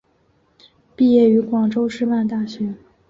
[0.95, 2.73] 毕业于广州师范大学。